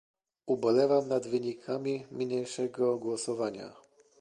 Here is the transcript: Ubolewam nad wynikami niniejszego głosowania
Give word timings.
Ubolewam 0.53 1.05
nad 1.07 1.25
wynikami 1.27 2.05
niniejszego 2.11 2.97
głosowania 2.97 3.73